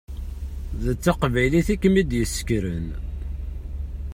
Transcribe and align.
D 0.83 0.85
taqbaylit 1.03 1.67
i 1.73 1.75
kem-id-yessekren. 1.81 2.87